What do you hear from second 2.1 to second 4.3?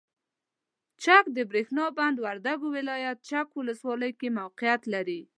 وردګو ولایت چک ولسوالۍ کې